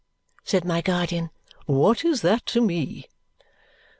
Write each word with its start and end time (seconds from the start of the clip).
said 0.43 0.65
my 0.65 0.81
guardian. 0.81 1.29
"What 1.67 2.03
is 2.03 2.23
that 2.23 2.47
to 2.47 2.61
me?" 2.61 3.07